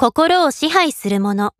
[0.00, 1.54] 心を支配するもの。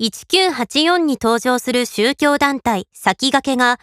[0.00, 3.78] 1984に登場する宗教団体先駆けが、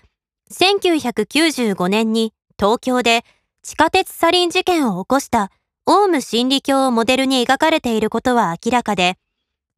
[0.49, 3.23] 1995年に東京で
[3.61, 5.51] 地下鉄サリン事件を起こした
[5.85, 9.19] オウム真理教をモデルに描かれていることは明らかで、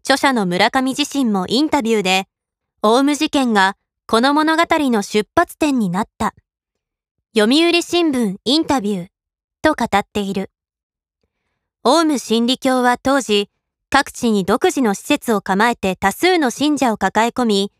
[0.05, 2.27] 著者の村上自身もインタビューで、
[2.83, 3.75] オウム事件が
[4.07, 6.35] この物語の出発点になった。
[7.35, 9.07] 読売新聞インタビュー
[9.61, 10.51] と語っている。
[11.91, 13.49] オウム真理教は当時、
[13.89, 17.71] 各地に独自の施設を構えて多数の信者を抱え込み、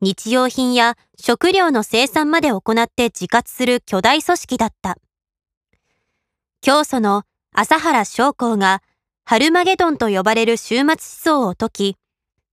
[0.00, 4.96] 日用品や食料の生産まで行って自活する巨大組織だった。
[6.62, 8.80] 教祖の朝原将校が
[9.26, 11.96] ハルマゲドンと呼ばれる終末思想を説き、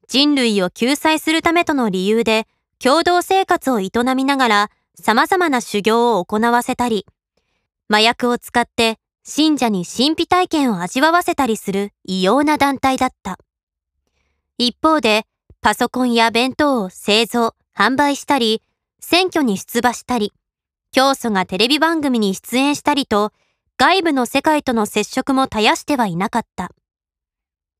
[0.09, 2.47] 人類を救済するためとの理由で
[2.83, 7.05] 共同生活を営みながら様々な修行を行わせたり、
[7.89, 8.99] 麻薬を使って
[9.29, 13.37] 信者に神秘体験を味わわせたりする異様な団体だった。
[14.57, 15.25] 一方で、
[15.59, 18.63] パソコンや弁当を製造、販売したり、
[19.01, 20.31] 選挙に出馬したり、
[20.93, 23.33] 教祖がテレビ番組に出演したりと、
[23.77, 26.71] 外部の世界との接触も絶やしてはいなかった。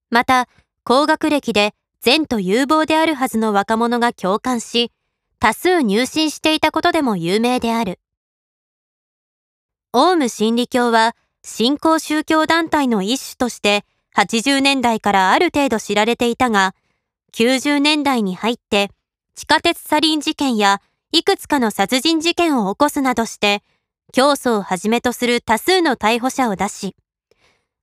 [0.10, 0.50] また、
[0.84, 4.92] 高学歴で善と有望であるはずの若者が共感し、
[5.40, 8.02] 多数入信していたことでも有名である。
[9.94, 11.16] オウム真理教は
[11.50, 13.86] 新興宗教団体の一種として
[14.18, 16.76] 80年代からある程度知られていたが、
[17.34, 18.92] 90年代に入って
[19.34, 20.82] 地下鉄サリン事件や
[21.14, 23.64] いくつかの殺人事件を起こすなどして、
[24.12, 26.98] 教祖をはじめとする多数の逮捕者を出し、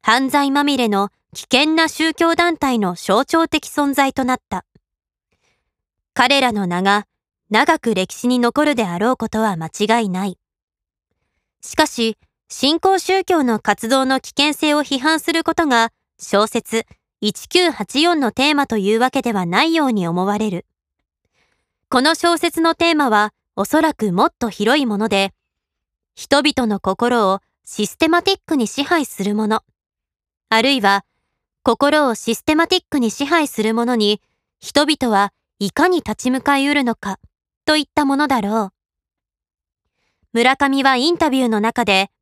[0.03, 4.67] 犯罪まみれの危険な宗教団体の象徴的存在となった。
[6.12, 7.07] 彼らの名が
[7.48, 10.39] 長く歴史に残るであろうことは間違いない。
[11.62, 12.19] しかし、
[12.56, 16.86] 新興宗教の活動の危険性を批判することが小説
[17.20, 20.64] 1984のテーマというわけではないように思われる。
[21.88, 25.33] この小説のテーマはおそらくもっと広いもので、
[26.14, 29.62] 人々の心をシステマティックに支配するもの、
[30.48, 31.05] あるいは
[31.64, 34.23] 心をシステマティックに支配するものに
[34.61, 37.18] 人々はいかに立ち向かいうるのか
[37.67, 38.73] といったものだろう。
[40.33, 42.12] 村上はインタビューの中で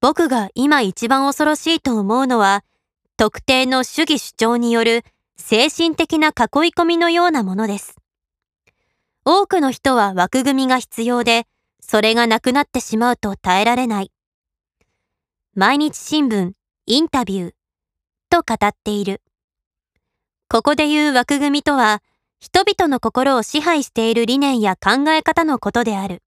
[0.00, 2.64] 僕が今一番恐ろしいと思うのは、
[3.18, 5.04] 特定の主義主張による
[5.36, 6.34] 精神的な囲い
[6.74, 7.96] 込みのようなものです。
[9.26, 11.46] 多くの人は枠組みが必要で、
[11.80, 14.10] それがなくなってしまうと耐えられない。
[15.54, 16.52] 毎日新聞、
[16.86, 17.52] インタビュー、
[18.30, 19.20] と語っている。
[20.48, 22.02] ここで言う枠組みとは、
[22.38, 26.22] 人々の心を支配している理念や考え方のことである。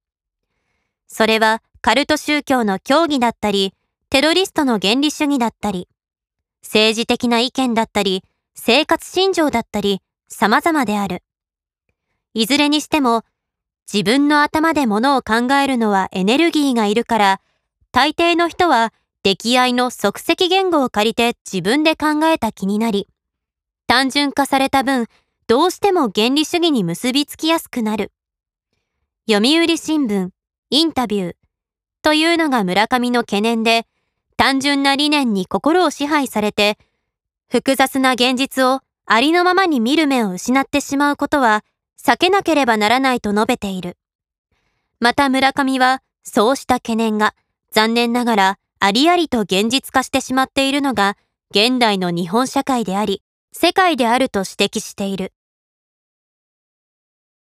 [1.13, 3.75] それはカルト宗教の教義だったり、
[4.09, 5.87] テロリストの原理主義だったり、
[6.63, 8.23] 政治的な意見だったり、
[8.55, 11.21] 生活信条だったり、様々である。
[12.33, 13.23] いずれにしても、
[13.91, 17.41] 自分の頭で物を考えるのはエネルギーがいるから、
[17.91, 18.91] 大抵の人は
[19.21, 23.07] 出来合いの即席言語を借りて自分で考えた気になり、
[23.85, 25.05] 単純化された分、
[25.45, 28.11] どうしても原理主義に結びつきやすくなる。
[29.29, 30.31] 読売新聞、
[30.73, 31.35] インタビュー、
[32.01, 33.85] というのが村上の懸念で、
[34.37, 36.79] 単純な理念に心を支配されて、
[37.47, 41.63] 複雑な現実をありのままに見る目を失ってしまうことは
[42.03, 43.97] 避けなければならないと述べている。
[44.99, 47.35] また村上は、そうした懸念が
[47.69, 51.17] 残念ながらありありと現実化してしまっているのが
[51.51, 55.33] 現代の日本社会であり、世界であると指摘している。